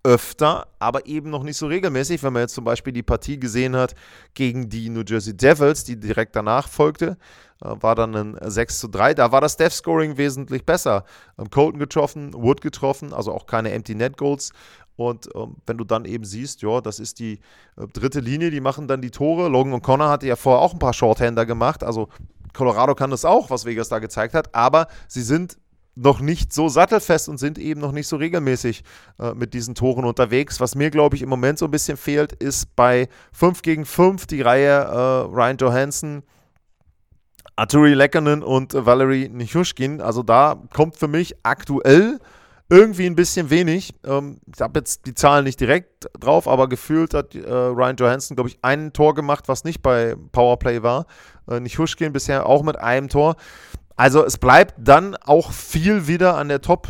öfter, 0.05 0.69
aber 0.79 1.07
eben 1.07 1.31
noch 1.31 1.43
nicht 1.43 1.57
so 1.57 1.67
regelmäßig. 1.67 2.23
Wenn 2.23 2.35
man 2.35 2.43
jetzt 2.43 2.55
zum 2.55 2.65
Beispiel 2.65 2.93
die 2.93 3.03
Partie 3.03 3.41
gesehen 3.41 3.75
hat 3.75 3.95
gegen 4.35 4.69
die 4.69 4.91
New 4.91 5.03
Jersey 5.07 5.37
Devils, 5.37 5.85
die 5.85 5.99
direkt 5.99 6.37
danach 6.37 6.69
folgte, 6.69 7.17
äh, 7.63 7.71
war 7.81 7.95
dann 7.95 8.15
ein 8.15 8.39
6 8.41 8.79
zu 8.79 8.89
3. 8.89 9.15
Da 9.15 9.33
war 9.33 9.41
das 9.41 9.57
Death 9.57 9.73
Scoring 9.73 10.19
wesentlich 10.19 10.65
besser. 10.65 11.05
Ähm, 11.39 11.51
Colton 11.51 11.81
getroffen, 11.81 12.35
Wood 12.35 12.61
getroffen, 12.61 13.13
also 13.13 13.33
auch 13.33 13.47
keine 13.47 13.73
Empty 13.73 13.95
Net 13.95 14.19
Goals. 14.19 14.53
Und 14.97 15.29
ähm, 15.35 15.57
wenn 15.67 15.79
du 15.79 15.85
dann 15.85 16.05
eben 16.05 16.25
siehst, 16.25 16.63
ja, 16.63 16.81
das 16.81 17.01
ist 17.01 17.19
die 17.19 17.41
äh, 17.77 17.87
dritte 17.93 18.21
Linie, 18.21 18.51
die 18.51 18.61
machen 18.61 18.87
dann 18.87 19.01
die 19.01 19.11
Tore. 19.11 19.49
Logan 19.49 19.75
O'Connor 19.75 20.09
hatte 20.09 20.27
ja 20.27 20.37
vorher 20.37 20.61
auch 20.61 20.75
ein 20.75 20.79
paar 20.79 20.93
Shorthander 20.93 21.47
gemacht. 21.47 21.83
Also 21.83 22.09
Colorado 22.53 22.95
kann 22.95 23.11
das 23.11 23.25
auch, 23.25 23.51
was 23.51 23.65
Vegas 23.65 23.89
da 23.89 23.99
gezeigt 23.99 24.35
hat. 24.35 24.55
Aber 24.55 24.87
sie 25.09 25.23
sind 25.23 25.59
noch 25.97 26.21
nicht 26.21 26.53
so 26.53 26.69
sattelfest 26.69 27.29
und 27.29 27.39
sind 27.39 27.59
eben 27.59 27.81
noch 27.81 27.93
nicht 27.93 28.09
so 28.09 28.17
regelmäßig 28.17 28.83
äh, 29.19 29.33
mit 29.35 29.55
diesen 29.55 29.75
Toren 29.75 30.05
unterwegs. 30.05 30.61
Was 30.61 30.75
mir, 30.75 30.91
glaube 30.91 31.17
ich, 31.17 31.23
im 31.23 31.29
Moment 31.29 31.59
so 31.59 31.67
ein 31.67 31.71
bisschen 31.71 31.97
fehlt, 31.97 32.33
ist 32.33 32.75
bei 32.75 33.09
5 33.33 33.63
gegen 33.63 33.85
5 33.85 34.27
die 34.27 34.43
Reihe 34.43 34.71
äh, 34.71 35.35
Ryan 35.35 35.57
Johansson, 35.57 36.23
Arturi 37.57 37.95
Lekkonen 37.95 38.43
und 38.43 38.75
äh, 38.75 38.85
Valerie 38.85 39.29
Nichushkin. 39.29 40.01
Also 40.01 40.23
da 40.23 40.61
kommt 40.73 40.97
für 40.97 41.09
mich 41.09 41.35
aktuell 41.45 42.19
irgendwie 42.69 43.07
ein 43.07 43.15
bisschen 43.15 43.51
wenig. 43.51 43.95
Ähm, 44.05 44.39
ich 44.53 44.61
habe 44.61 44.81
jetzt 44.81 45.07
die 45.07 45.15
Zahlen 45.15 45.45
nicht 45.45 45.61
direkt 45.61 46.09
drauf, 46.19 46.49
aber 46.49 46.69
gefühlt 46.69 47.15
hat 47.15 47.35
äh, 47.35 47.49
Ryan 47.49 47.97
Johansson, 47.97 48.35
glaube 48.37 48.51
ich, 48.51 48.59
ein 48.63 48.93
Tor 48.93 49.15
gemacht, 49.15 49.45
was 49.47 49.65
nicht 49.65 49.83
bei 49.83 50.17
Powerplay 50.33 50.83
war. 50.83 51.07
Äh, 51.49 51.61
Nichushkin 51.61 52.13
bisher 52.13 52.47
auch 52.47 52.63
mit 52.63 52.77
einem 52.79 53.09
Tor. 53.09 53.37
Also 53.97 54.25
es 54.25 54.39
bleibt 54.39 54.75
dann 54.79 55.17
auch 55.17 55.53
viel 55.53 56.07
wieder 56.07 56.37
an 56.37 56.49
der 56.49 56.61
Top 56.61 56.89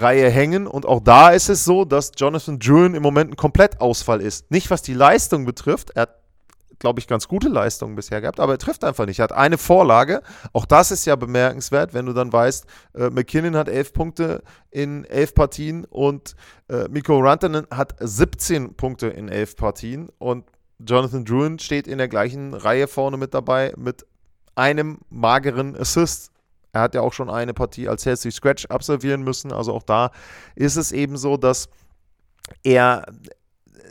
Reihe 0.00 0.30
hängen. 0.30 0.66
Und 0.66 0.86
auch 0.86 1.00
da 1.00 1.30
ist 1.30 1.48
es 1.48 1.64
so, 1.64 1.84
dass 1.84 2.12
Jonathan 2.16 2.58
Druin 2.58 2.94
im 2.94 3.02
Moment 3.02 3.32
ein 3.32 3.36
Komplettausfall 3.36 4.20
ist. 4.20 4.50
Nicht 4.50 4.70
was 4.70 4.82
die 4.82 4.94
Leistung 4.94 5.44
betrifft. 5.44 5.90
Er 5.94 6.02
hat, 6.02 6.18
glaube 6.78 7.00
ich, 7.00 7.06
ganz 7.06 7.28
gute 7.28 7.48
Leistungen 7.48 7.94
bisher 7.94 8.20
gehabt, 8.20 8.40
aber 8.40 8.52
er 8.52 8.58
trifft 8.58 8.84
einfach 8.84 9.06
nicht. 9.06 9.20
Er 9.20 9.24
hat 9.24 9.32
eine 9.32 9.58
Vorlage. 9.58 10.22
Auch 10.52 10.66
das 10.66 10.90
ist 10.90 11.04
ja 11.04 11.16
bemerkenswert, 11.16 11.94
wenn 11.94 12.06
du 12.06 12.12
dann 12.12 12.32
weißt, 12.32 12.66
äh, 12.94 13.10
McKinnon 13.10 13.56
hat 13.56 13.68
elf 13.68 13.92
Punkte 13.92 14.42
in 14.70 15.04
elf 15.04 15.34
Partien 15.34 15.84
und 15.84 16.34
äh, 16.68 16.88
Mikko 16.88 17.18
Rantanen 17.20 17.66
hat 17.70 17.94
17 18.00 18.74
Punkte 18.74 19.08
in 19.08 19.28
elf 19.28 19.56
Partien. 19.56 20.08
Und 20.18 20.44
Jonathan 20.78 21.24
Druin 21.24 21.58
steht 21.58 21.86
in 21.86 21.98
der 21.98 22.08
gleichen 22.08 22.52
Reihe 22.52 22.88
vorne 22.88 23.16
mit 23.16 23.32
dabei 23.32 23.72
mit 23.76 24.04
einem 24.56 24.98
mageren 25.10 25.76
Assist. 25.76 26.30
Er 26.74 26.82
hat 26.82 26.94
ja 26.94 27.00
auch 27.00 27.12
schon 27.12 27.30
eine 27.30 27.54
Partie 27.54 27.88
als 27.88 28.04
Healthy 28.04 28.30
Scratch 28.30 28.66
absolvieren 28.66 29.22
müssen. 29.22 29.52
Also 29.52 29.72
auch 29.72 29.84
da 29.84 30.10
ist 30.56 30.76
es 30.76 30.92
eben 30.92 31.16
so, 31.16 31.36
dass 31.36 31.68
er 32.62 33.06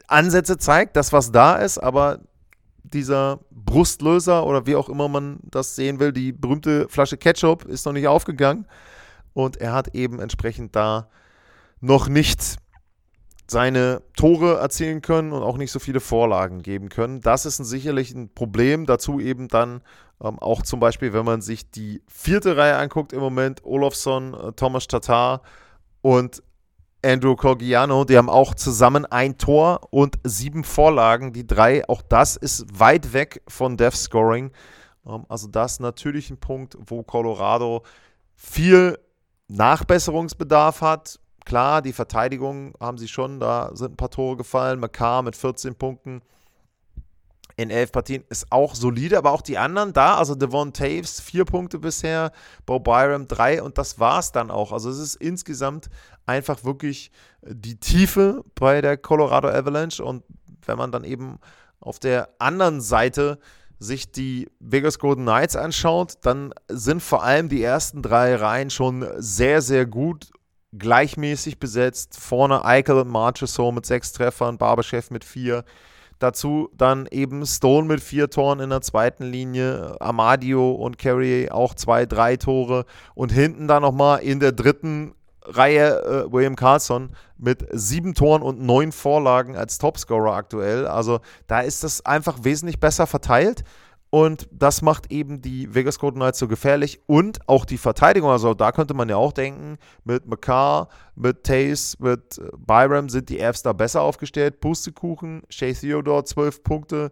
Ansätze 0.07 0.57
zeigt, 0.57 0.95
das 0.95 1.13
was 1.13 1.31
da 1.31 1.55
ist, 1.55 1.77
aber 1.77 2.19
dieser 2.83 3.39
Brustlöser 3.49 4.45
oder 4.45 4.67
wie 4.67 4.75
auch 4.75 4.89
immer 4.89 5.07
man 5.07 5.39
das 5.43 5.75
sehen 5.75 5.99
will, 5.99 6.11
die 6.11 6.31
berühmte 6.31 6.87
Flasche 6.89 7.17
Ketchup 7.17 7.65
ist 7.65 7.85
noch 7.85 7.93
nicht 7.93 8.07
aufgegangen 8.07 8.67
und 9.33 9.57
er 9.57 9.73
hat 9.73 9.95
eben 9.95 10.19
entsprechend 10.19 10.75
da 10.75 11.09
noch 11.79 12.07
nicht 12.07 12.57
seine 13.47 14.01
Tore 14.15 14.57
erzielen 14.57 15.01
können 15.01 15.31
und 15.31 15.43
auch 15.43 15.57
nicht 15.57 15.71
so 15.71 15.79
viele 15.79 15.99
Vorlagen 15.99 16.61
geben 16.61 16.89
können. 16.89 17.21
Das 17.21 17.45
ist 17.45 17.59
ein, 17.59 17.65
sicherlich 17.65 18.13
ein 18.13 18.33
Problem. 18.33 18.85
Dazu 18.85 19.19
eben 19.19 19.47
dann 19.47 19.81
ähm, 20.23 20.39
auch 20.39 20.61
zum 20.61 20.79
Beispiel, 20.79 21.13
wenn 21.13 21.25
man 21.25 21.41
sich 21.41 21.69
die 21.69 22.01
vierte 22.07 22.57
Reihe 22.57 22.77
anguckt 22.77 23.13
im 23.13 23.19
Moment, 23.19 23.63
Olofsson, 23.63 24.33
äh, 24.33 24.51
Thomas 24.53 24.87
Tatar 24.87 25.41
und 26.01 26.41
Andrew 27.05 27.35
Corgiano, 27.35 28.05
die 28.05 28.17
haben 28.17 28.29
auch 28.29 28.55
zusammen 28.55 29.05
ein 29.05 29.37
Tor 29.37 29.87
und 29.91 30.17
sieben 30.23 30.63
Vorlagen. 30.63 31.33
Die 31.33 31.45
drei, 31.45 31.87
auch 31.89 32.01
das 32.01 32.37
ist 32.37 32.79
weit 32.79 33.11
weg 33.11 33.41
von 33.47 33.75
Death 33.75 33.95
Scoring. 33.95 34.51
Ähm, 35.05 35.25
also 35.27 35.47
das 35.47 35.79
natürlich 35.79 36.29
ein 36.29 36.39
Punkt, 36.39 36.77
wo 36.79 37.03
Colorado 37.03 37.83
viel 38.35 38.97
Nachbesserungsbedarf 39.49 40.81
hat 40.81 41.19
klar, 41.45 41.81
die 41.81 41.93
Verteidigung 41.93 42.73
haben 42.79 42.97
sie 42.97 43.07
schon, 43.07 43.39
da 43.39 43.71
sind 43.73 43.93
ein 43.93 43.97
paar 43.97 44.09
Tore 44.09 44.37
gefallen. 44.37 44.79
McCarr 44.79 45.21
mit 45.21 45.35
14 45.35 45.75
Punkten 45.75 46.21
in 47.63 47.69
elf 47.69 47.91
Partien 47.91 48.23
ist 48.29 48.51
auch 48.51 48.75
solide, 48.75 49.17
aber 49.17 49.31
auch 49.31 49.41
die 49.41 49.57
anderen 49.57 49.93
da, 49.93 50.15
also 50.15 50.35
Devon 50.35 50.73
Taves 50.73 51.19
vier 51.19 51.45
Punkte 51.45 51.79
bisher, 51.79 52.31
Bo 52.65 52.79
Byram 52.79 53.27
drei 53.27 53.61
und 53.61 53.77
das 53.77 53.99
war 53.99 54.19
es 54.19 54.31
dann 54.31 54.51
auch. 54.51 54.71
Also 54.71 54.89
es 54.89 54.99
ist 54.99 55.15
insgesamt 55.15 55.89
einfach 56.25 56.63
wirklich 56.63 57.11
die 57.41 57.79
Tiefe 57.79 58.43
bei 58.55 58.81
der 58.81 58.97
Colorado 58.97 59.49
Avalanche 59.49 60.03
und 60.03 60.23
wenn 60.65 60.77
man 60.77 60.91
dann 60.91 61.03
eben 61.03 61.39
auf 61.79 61.99
der 61.99 62.29
anderen 62.39 62.79
Seite 62.79 63.39
sich 63.79 64.11
die 64.11 64.49
Vegas 64.59 64.99
Golden 64.99 65.23
Knights 65.23 65.55
anschaut, 65.55 66.13
dann 66.21 66.53
sind 66.69 67.01
vor 67.01 67.23
allem 67.23 67.49
die 67.49 67.63
ersten 67.63 68.01
drei 68.01 68.35
Reihen 68.35 68.69
schon 68.69 69.05
sehr, 69.17 69.61
sehr 69.61 69.85
gut 69.85 70.31
gleichmäßig 70.77 71.59
besetzt. 71.59 72.17
Vorne 72.17 72.65
Eichel 72.65 72.99
und 72.99 73.09
Marchessault 73.09 73.75
mit 73.75 73.85
sechs 73.85 74.13
Treffern, 74.13 74.57
Barberchef 74.57 75.11
mit 75.11 75.23
vier. 75.23 75.65
Dazu 76.23 76.69
dann 76.77 77.05
eben 77.11 77.45
Stone 77.45 77.85
mit 77.85 77.99
vier 77.99 78.29
Toren 78.29 78.61
in 78.61 78.69
der 78.69 78.79
zweiten 78.79 79.25
Linie, 79.25 79.97
Amadio 79.99 80.71
und 80.71 80.97
Carrier 80.97 81.53
auch 81.53 81.73
zwei, 81.73 82.05
drei 82.05 82.37
Tore 82.37 82.85
und 83.13 83.33
hinten 83.33 83.67
dann 83.67 83.81
nochmal 83.81 84.19
in 84.21 84.39
der 84.39 84.53
dritten 84.53 85.15
Reihe 85.43 86.01
äh, 86.01 86.31
William 86.31 86.55
Carlson 86.55 87.09
mit 87.37 87.67
sieben 87.73 88.13
Toren 88.13 88.41
und 88.41 88.61
neun 88.61 88.93
Vorlagen 88.93 89.57
als 89.57 89.79
Topscorer 89.79 90.33
aktuell. 90.33 90.87
Also 90.87 91.19
da 91.47 91.59
ist 91.59 91.83
das 91.83 92.05
einfach 92.05 92.45
wesentlich 92.45 92.79
besser 92.79 93.05
verteilt 93.05 93.65
und 94.13 94.47
das 94.51 94.83
macht 94.83 95.11
eben 95.11 95.41
die 95.41 95.73
Vegas 95.73 95.97
Golden 95.97 96.19
Knights 96.19 96.37
so 96.37 96.47
gefährlich 96.47 97.01
und 97.07 97.49
auch 97.49 97.65
die 97.65 97.79
Verteidigung. 97.79 98.29
Also 98.29 98.53
da 98.53 98.71
könnte 98.71 98.93
man 98.93 99.09
ja 99.09 99.15
auch 99.15 99.31
denken, 99.31 99.79
mit 100.03 100.27
McCarr, 100.27 100.87
mit 101.15 101.43
Taze, 101.43 101.97
mit 101.97 102.37
äh, 102.37 102.43
Byram 102.55 103.09
sind 103.09 103.29
die 103.29 103.43
Avs 103.43 103.63
da 103.63 103.73
besser 103.73 104.03
aufgestellt. 104.03 104.59
Pustekuchen, 104.59 105.41
Shea 105.49 105.73
Theodore 105.73 106.25
12 106.25 106.63
Punkte. 106.63 107.11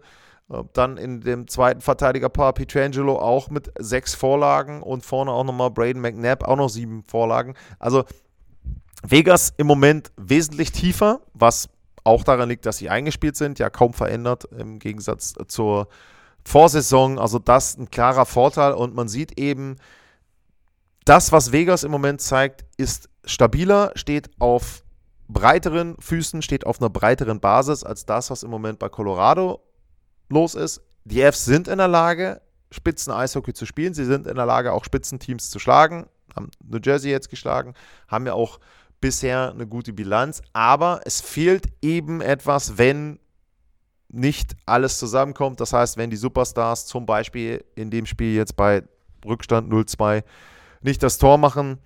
Äh, 0.51 0.61
dann 0.73 0.97
in 0.97 1.21
dem 1.21 1.47
zweiten 1.47 1.81
Verteidigerpaar 1.81 2.53
Pietrangelo 2.53 3.17
auch 3.17 3.49
mit 3.49 3.71
sechs 3.79 4.13
Vorlagen 4.13 4.83
und 4.83 5.03
vorne 5.03 5.31
auch 5.31 5.43
nochmal 5.43 5.71
Braden 5.71 6.03
McNabb 6.03 6.43
auch 6.43 6.57
noch 6.57 6.69
sieben 6.69 7.03
Vorlagen. 7.07 7.55
Also 7.79 8.03
Vegas 9.01 9.55
im 9.57 9.65
Moment 9.65 10.11
wesentlich 10.17 10.71
tiefer, 10.71 11.21
was 11.33 11.67
auch 12.03 12.23
daran 12.23 12.49
liegt, 12.49 12.67
dass 12.67 12.77
sie 12.77 12.91
eingespielt 12.91 13.37
sind, 13.37 13.57
ja 13.57 13.71
kaum 13.71 13.93
verändert 13.93 14.47
im 14.55 14.77
Gegensatz 14.77 15.33
zur 15.47 15.87
Vorsaison. 16.43 17.19
Also 17.19 17.39
das 17.39 17.77
ein 17.77 17.89
klarer 17.89 18.25
Vorteil 18.25 18.73
und 18.73 18.95
man 18.95 19.07
sieht 19.07 19.39
eben, 19.39 19.77
das, 21.05 21.31
was 21.31 21.51
Vegas 21.51 21.83
im 21.83 21.91
Moment 21.91 22.21
zeigt, 22.21 22.65
ist 22.77 23.09
stabiler, 23.25 23.91
steht 23.95 24.29
auf 24.39 24.83
breiteren 25.27 25.95
Füßen, 25.99 26.41
steht 26.41 26.65
auf 26.65 26.79
einer 26.79 26.89
breiteren 26.89 27.39
Basis 27.39 27.83
als 27.83 28.05
das, 28.05 28.29
was 28.29 28.43
im 28.43 28.51
Moment 28.51 28.79
bei 28.79 28.89
Colorado 28.89 29.61
los 30.29 30.55
ist. 30.55 30.81
Die 31.05 31.21
Fs 31.21 31.45
sind 31.45 31.67
in 31.67 31.79
der 31.79 31.87
Lage, 31.87 32.41
Spitzen-Eishockey 32.71 33.53
zu 33.53 33.65
spielen. 33.65 33.93
Sie 33.93 34.05
sind 34.05 34.27
in 34.27 34.35
der 34.35 34.45
Lage, 34.45 34.73
auch 34.73 34.83
Spitzenteams 34.83 35.49
zu 35.49 35.59
schlagen. 35.59 36.07
Haben 36.35 36.49
New 36.63 36.79
Jersey 36.81 37.11
jetzt 37.11 37.29
geschlagen, 37.29 37.73
haben 38.07 38.25
ja 38.25 38.33
auch 38.33 38.59
bisher 39.01 39.51
eine 39.51 39.67
gute 39.67 39.93
Bilanz. 39.93 40.41
Aber 40.53 41.01
es 41.05 41.19
fehlt 41.19 41.67
eben 41.81 42.21
etwas, 42.21 42.77
wenn 42.77 43.19
nicht 44.11 44.55
alles 44.65 44.97
zusammenkommt. 44.99 45.59
Das 45.59 45.73
heißt, 45.73 45.97
wenn 45.97 46.09
die 46.09 46.17
Superstars 46.17 46.85
zum 46.85 47.05
Beispiel 47.05 47.63
in 47.75 47.89
dem 47.89 48.05
Spiel 48.05 48.35
jetzt 48.35 48.55
bei 48.55 48.83
Rückstand 49.25 49.71
0-2 49.71 50.23
nicht 50.81 51.01
das 51.03 51.17
Tor 51.17 51.37
machen 51.37 51.79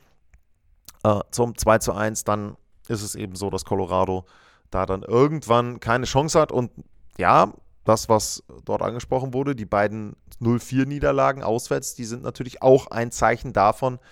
äh, 1.03 1.19
zum 1.31 1.57
2 1.57 1.93
1, 1.93 2.23
dann 2.23 2.57
ist 2.87 3.01
es 3.01 3.15
eben 3.15 3.35
so, 3.35 3.49
dass 3.49 3.65
Colorado 3.65 4.25
da 4.71 4.85
dann 4.85 5.03
irgendwann 5.03 5.79
keine 5.79 6.05
Chance 6.05 6.39
hat. 6.39 6.51
Und 6.51 6.71
ja, 7.17 7.53
das, 7.83 8.09
was 8.09 8.43
dort 8.63 8.81
angesprochen 8.81 9.33
wurde, 9.33 9.55
die 9.55 9.65
beiden 9.65 10.15
0-4-Niederlagen 10.41 11.43
auswärts, 11.43 11.95
die 11.95 12.05
sind 12.05 12.23
natürlich 12.23 12.61
auch 12.61 12.87
ein 12.87 13.11
Zeichen 13.11 13.53
davon, 13.53 13.99
dass 13.99 14.05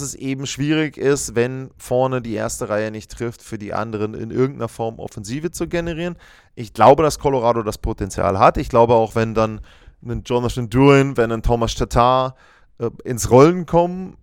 es 0.00 0.14
eben 0.14 0.46
schwierig 0.46 0.98
ist, 0.98 1.34
wenn 1.34 1.70
vorne 1.78 2.20
die 2.20 2.34
erste 2.34 2.68
Reihe 2.68 2.90
nicht 2.90 3.10
trifft, 3.10 3.42
für 3.42 3.58
die 3.58 3.72
anderen 3.72 4.14
in 4.14 4.30
irgendeiner 4.30 4.68
Form 4.68 4.98
Offensive 4.98 5.50
zu 5.50 5.68
generieren. 5.68 6.16
Ich 6.54 6.74
glaube, 6.74 7.02
dass 7.02 7.18
Colorado 7.18 7.62
das 7.62 7.78
Potenzial 7.78 8.38
hat. 8.38 8.58
Ich 8.58 8.68
glaube 8.68 8.94
auch, 8.94 9.14
wenn 9.14 9.34
dann 9.34 9.62
ein 10.04 10.22
Jonathan 10.24 10.68
Durin, 10.68 11.16
wenn 11.16 11.32
ein 11.32 11.42
Thomas 11.42 11.74
Tatar 11.74 12.36
äh, 12.78 12.90
ins 13.04 13.30
Rollen 13.30 13.64
kommen, 13.64 14.16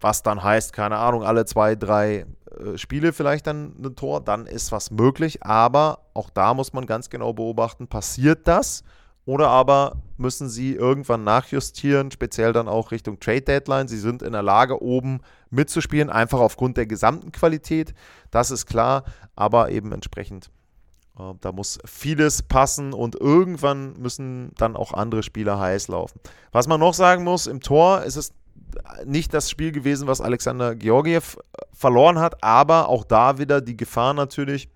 was 0.00 0.22
dann 0.22 0.42
heißt, 0.42 0.72
keine 0.72 0.96
Ahnung, 0.96 1.22
alle 1.22 1.44
zwei, 1.44 1.76
drei 1.76 2.26
äh, 2.58 2.76
Spiele 2.76 3.12
vielleicht 3.12 3.46
dann 3.46 3.76
ein 3.80 3.94
Tor, 3.94 4.20
dann 4.20 4.46
ist 4.46 4.72
was 4.72 4.90
möglich. 4.90 5.44
Aber 5.44 6.00
auch 6.14 6.30
da 6.30 6.52
muss 6.52 6.72
man 6.72 6.86
ganz 6.86 7.10
genau 7.10 7.32
beobachten, 7.32 7.86
passiert 7.86 8.48
das? 8.48 8.82
Oder 9.30 9.46
aber 9.46 10.02
müssen 10.16 10.48
sie 10.48 10.74
irgendwann 10.74 11.22
nachjustieren, 11.22 12.10
speziell 12.10 12.52
dann 12.52 12.66
auch 12.66 12.90
Richtung 12.90 13.20
Trade 13.20 13.42
Deadline. 13.42 13.86
Sie 13.86 13.96
sind 13.96 14.22
in 14.22 14.32
der 14.32 14.42
Lage, 14.42 14.82
oben 14.82 15.20
mitzuspielen, 15.50 16.10
einfach 16.10 16.40
aufgrund 16.40 16.76
der 16.76 16.86
gesamten 16.86 17.30
Qualität. 17.30 17.94
Das 18.32 18.50
ist 18.50 18.66
klar, 18.66 19.04
aber 19.36 19.70
eben 19.70 19.92
entsprechend, 19.92 20.50
äh, 21.16 21.32
da 21.40 21.52
muss 21.52 21.78
vieles 21.84 22.42
passen 22.42 22.92
und 22.92 23.14
irgendwann 23.14 23.92
müssen 24.00 24.50
dann 24.56 24.74
auch 24.74 24.94
andere 24.94 25.22
Spieler 25.22 25.60
heiß 25.60 25.86
laufen. 25.86 26.18
Was 26.50 26.66
man 26.66 26.80
noch 26.80 26.94
sagen 26.94 27.22
muss, 27.22 27.46
im 27.46 27.60
Tor 27.60 28.02
ist 28.02 28.16
es 28.16 28.32
nicht 29.04 29.32
das 29.32 29.48
Spiel 29.48 29.70
gewesen, 29.70 30.08
was 30.08 30.20
Alexander 30.20 30.74
Georgiev 30.74 31.36
äh, 31.36 31.62
verloren 31.72 32.18
hat, 32.18 32.42
aber 32.42 32.88
auch 32.88 33.04
da 33.04 33.38
wieder 33.38 33.60
die 33.60 33.76
Gefahr 33.76 34.12
natürlich, 34.12 34.68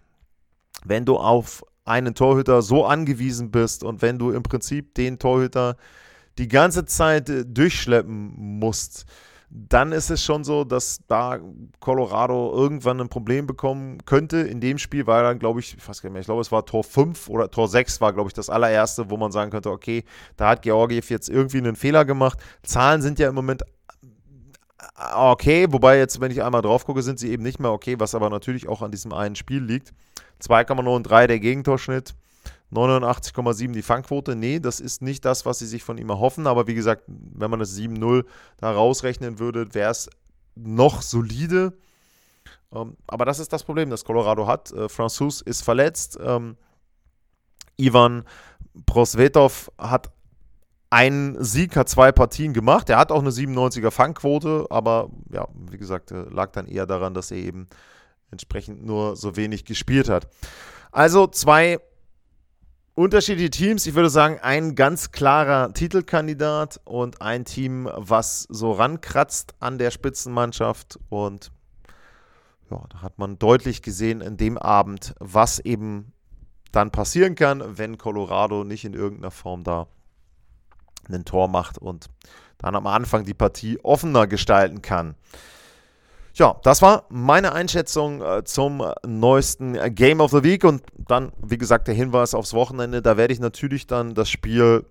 wenn 0.85 1.05
du 1.05 1.17
auf 1.17 1.65
einen 1.85 2.15
Torhüter 2.15 2.63
so 2.63 2.85
angewiesen 2.85 3.51
bist 3.51 3.85
und 3.85 4.03
wenn 4.03 4.19
du 4.19 4.31
im 4.31 4.43
Prinzip 4.43 4.95
den 4.95 5.19
Torhüter 5.19 5.77
die 6.39 6.49
ganze 6.49 6.85
Zeit 6.85 7.29
äh, 7.29 7.45
durchschleppen 7.45 8.59
musst, 8.59 9.07
dann 9.57 9.93
ist 9.93 10.11
es 10.11 10.25
schon 10.25 10.43
so, 10.43 10.65
dass 10.65 10.99
da 11.07 11.39
Colorado 11.79 12.53
irgendwann 12.53 13.01
ein 13.01 13.09
Problem 13.09 13.47
bekommen 13.47 14.05
könnte. 14.05 14.39
In 14.39 14.61
dem 14.61 14.79
Spiel 14.79 15.07
war 15.07 15.23
dann, 15.23 15.39
glaube 15.39 15.61
ich, 15.61 15.77
ich 15.77 15.89
weiß 15.89 16.03
gar 16.03 16.09
nicht 16.09 16.15
mehr, 16.15 16.21
ich 16.21 16.27
glaube, 16.27 16.41
es 16.41 16.51
war 16.51 16.67
Tor 16.67 16.83
5 16.83 17.29
oder 17.29 17.49
Tor 17.49 17.69
6 17.69 18.01
war, 18.01 18.13
glaube 18.13 18.29
ich, 18.29 18.35
das 18.35 18.51
allererste, 18.51 19.11
wo 19.11 19.17
man 19.17 19.31
sagen 19.31 19.53
könnte, 19.53 19.71
okay, 19.71 20.03
da 20.37 20.49
hat 20.49 20.63
Georgiev 20.63 21.09
jetzt 21.09 21.29
irgendwie 21.29 21.59
einen 21.59 21.77
Fehler 21.77 22.05
gemacht. 22.05 22.41
Zahlen 22.65 23.01
sind 23.01 23.21
ja 23.21 23.29
im 23.29 23.37
Moment 23.37 23.63
okay, 25.15 25.67
wobei 25.71 25.99
jetzt, 25.99 26.21
wenn 26.21 26.31
ich 26.31 26.43
einmal 26.43 26.63
drauf 26.63 26.85
gucke, 26.85 27.03
sind 27.03 27.19
sie 27.19 27.31
eben 27.31 27.43
nicht 27.43 27.61
mehr 27.61 27.73
okay, 27.73 27.97
was 27.99 28.15
aber 28.15 28.31
natürlich 28.31 28.69
auch 28.69 28.83
an 28.83 28.91
diesem 28.91 29.13
einen 29.13 29.37
Spiel 29.37 29.63
liegt. 29.63 29.93
2,03 30.43 31.27
der 31.27 31.41
Gegentorschnitt, 31.41 32.15
89,7 32.73 33.73
die 33.73 33.83
Fangquote. 33.83 34.37
Nee, 34.37 34.61
das 34.61 34.81
ist 34.81 35.03
nicht 35.03 35.25
das, 35.25 35.47
was 35.47 35.59
sie 35.59 35.67
sich 35.67 35.85
von 35.85 35.99
ihm 35.99 36.11
erhoffen. 36.11 36.47
Aber 36.47 36.67
wie 36.67 36.75
gesagt, 36.75 37.05
wenn 37.07 37.51
man 37.51 37.61
das 37.61 37.77
7-0 37.77 38.25
da 38.59 38.73
rausrechnen 38.73 39.39
würde, 39.39 39.73
wäre 39.75 39.91
es 39.91 40.11
noch 40.55 41.03
solide. 41.03 41.73
Ähm, 42.73 42.97
aber 43.07 43.25
das 43.25 43.39
ist 43.39 43.53
das 43.53 43.65
Problem, 43.65 43.91
das 43.91 44.05
Colorado 44.05 44.47
hat. 44.47 44.73
Äh, 44.73 44.89
Francis 44.89 45.41
ist 45.41 45.63
verletzt. 45.63 46.19
Ähm, 46.21 46.57
Ivan 47.77 48.25
Prosvetov 48.87 49.71
hat 49.79 50.11
einen 50.95 51.43
Sieg, 51.43 51.75
hat 51.75 51.89
zwei 51.89 52.13
Partien 52.13 52.53
gemacht. 52.53 52.89
Er 52.89 52.99
hat 52.99 53.11
auch 53.11 53.21
eine 53.21 53.31
97er 53.31 53.91
Fangquote, 53.91 54.67
aber 54.71 55.11
ja, 55.33 55.49
wie 55.69 55.77
gesagt, 55.77 56.13
äh, 56.13 56.23
lag 56.31 56.53
dann 56.53 56.69
eher 56.69 56.87
daran, 56.87 57.15
dass 57.15 57.33
er 57.33 57.39
eben 57.39 57.67
entsprechend 58.31 58.87
nur 58.87 59.17
so 59.17 59.35
wenig 59.35 59.65
gespielt 59.65 60.09
hat. 60.09 60.29
Also 60.93 61.27
zwei 61.27 61.81
unterschiedliche 62.95 63.51
Teams. 63.51 63.85
Ich 63.89 63.97
würde 63.97 64.09
sagen, 64.09 64.39
ein 64.41 64.77
ganz 64.77 65.11
klarer 65.11 65.75
Titelkandidat 65.75 66.81
und 66.85 67.21
ein 67.21 67.45
Team, 67.45 67.91
was 67.93 68.43
so 68.49 68.71
rankratzt 68.71 69.57
an 69.59 69.79
der 69.79 69.91
Spitzenmannschaft. 69.91 71.01
Und 71.09 71.51
ja, 72.71 72.81
da 72.89 73.03
hat 73.03 73.19
man 73.19 73.41
deutlich 73.41 73.83
gesehen 73.83 74.21
in 74.21 74.37
dem 74.37 74.59
Abend, 74.59 75.17
was 75.19 75.59
eben 75.59 76.13
dann 76.71 76.93
passieren 76.93 77.35
kann, 77.35 77.79
wenn 77.79 77.99
Colorado 77.99 78.63
nicht 78.63 78.85
in 78.85 78.95
irgendeiner 78.95 79.33
Form 79.33 79.65
da 79.65 79.89
ein 81.09 81.25
Tor 81.25 81.49
macht 81.49 81.79
und 81.79 82.07
dann 82.59 82.75
am 82.75 82.87
Anfang 82.87 83.25
die 83.25 83.35
Partie 83.35 83.79
offener 83.83 84.27
gestalten 84.27 84.83
kann. 84.83 85.15
Ja, 86.35 86.57
das 86.65 86.83
war 86.83 87.05
meine 87.11 87.53
Einschätzung 87.53 88.21
äh, 88.21 88.43
zum 88.45 88.83
neuesten 89.07 89.95
Game 89.95 90.21
of 90.21 90.33
the 90.33 90.43
Week 90.43 90.65
und 90.65 90.83
dann, 90.97 91.33
wie 91.41 91.59
gesagt, 91.59 91.87
der 91.87 91.95
Hinweis 91.95 92.35
aufs 92.35 92.55
Wochenende. 92.55 93.03
Da 93.03 93.17
werde 93.17 93.33
ich 93.33 93.39
natürlich 93.39 93.87
dann 93.87 94.15
das 94.15 94.29
Spiel 94.31 94.85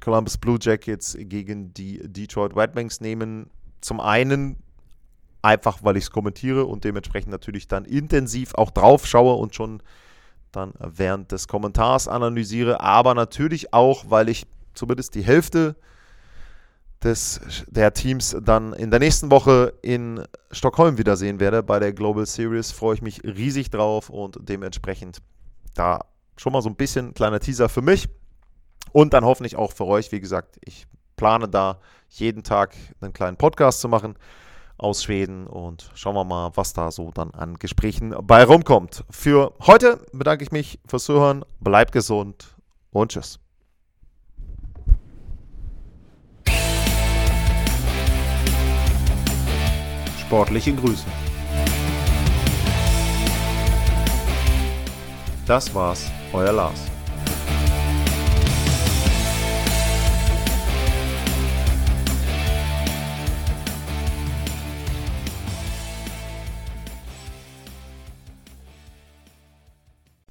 Columbus 0.00 0.38
Blue 0.38 0.58
Jackets 0.60 1.16
gegen 1.16 1.72
die 1.72 2.00
Detroit 2.02 2.56
Red 2.56 2.74
Wings 2.74 3.00
nehmen. 3.00 3.48
Zum 3.80 4.00
einen 4.00 4.56
einfach, 5.40 5.78
weil 5.82 5.96
ich 5.96 6.04
es 6.04 6.10
kommentiere 6.10 6.64
und 6.64 6.82
dementsprechend 6.82 7.30
natürlich 7.30 7.68
dann 7.68 7.84
intensiv 7.84 8.54
auch 8.54 8.72
drauf 8.72 9.06
schaue 9.06 9.34
und 9.34 9.54
schon 9.54 9.82
dann 10.50 10.72
während 10.78 11.30
des 11.30 11.46
Kommentars 11.46 12.08
analysiere, 12.08 12.80
aber 12.80 13.14
natürlich 13.14 13.72
auch, 13.72 14.06
weil 14.08 14.28
ich 14.28 14.46
zumindest 14.78 15.14
die 15.14 15.22
Hälfte 15.22 15.76
des, 17.02 17.40
der 17.68 17.92
Teams 17.92 18.36
dann 18.42 18.72
in 18.72 18.90
der 18.90 19.00
nächsten 19.00 19.30
Woche 19.30 19.74
in 19.82 20.22
Stockholm 20.50 20.98
wiedersehen 20.98 21.38
werde. 21.40 21.62
Bei 21.62 21.78
der 21.78 21.92
Global 21.92 22.26
Series 22.26 22.72
freue 22.72 22.94
ich 22.94 23.02
mich 23.02 23.22
riesig 23.24 23.70
drauf 23.70 24.10
und 24.10 24.38
dementsprechend 24.40 25.18
da 25.74 26.00
schon 26.36 26.52
mal 26.52 26.62
so 26.62 26.68
ein 26.68 26.76
bisschen 26.76 27.14
kleiner 27.14 27.40
Teaser 27.40 27.68
für 27.68 27.82
mich 27.82 28.08
und 28.92 29.12
dann 29.12 29.24
hoffentlich 29.24 29.56
auch 29.56 29.72
für 29.72 29.84
euch. 29.84 30.10
Wie 30.12 30.20
gesagt, 30.20 30.56
ich 30.64 30.86
plane 31.16 31.48
da 31.48 31.80
jeden 32.08 32.42
Tag 32.42 32.74
einen 33.00 33.12
kleinen 33.12 33.36
Podcast 33.36 33.80
zu 33.80 33.88
machen 33.88 34.16
aus 34.76 35.02
Schweden 35.02 35.46
und 35.46 35.90
schauen 35.94 36.14
wir 36.14 36.24
mal, 36.24 36.52
was 36.54 36.72
da 36.72 36.90
so 36.90 37.10
dann 37.12 37.32
an 37.32 37.58
Gesprächen 37.58 38.14
bei 38.22 38.44
rumkommt. 38.44 39.04
Für 39.10 39.52
heute 39.66 40.00
bedanke 40.12 40.44
ich 40.44 40.52
mich 40.52 40.78
fürs 40.86 41.04
Zuhören, 41.04 41.44
bleibt 41.60 41.92
gesund 41.92 42.56
und 42.90 43.12
tschüss. 43.12 43.40
Sportliche 50.28 50.74
Grüße. 50.74 51.06
Das 55.46 55.74
war's, 55.74 56.10
euer 56.34 56.52
Lars. 56.52 56.78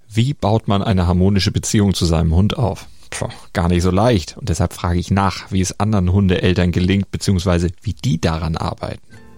Wie 0.07 0.35
baut 0.35 0.67
man 0.67 0.83
eine 0.83 1.07
harmonische 1.07 1.51
Beziehung 1.51 1.95
zu 1.95 2.05
seinem 2.05 2.35
Hund 2.35 2.55
auf? 2.55 2.85
Puh, 3.09 3.29
gar 3.53 3.67
nicht 3.67 3.81
so 3.81 3.89
leicht. 3.89 4.37
Und 4.37 4.49
deshalb 4.49 4.73
frage 4.73 4.99
ich 4.99 5.09
nach, 5.09 5.51
wie 5.51 5.61
es 5.61 5.79
anderen 5.79 6.13
Hundeeltern 6.13 6.71
gelingt, 6.71 7.09
beziehungsweise 7.09 7.71
wie 7.81 7.93
die 7.93 8.21
daran 8.21 8.57
arbeiten. 8.57 9.01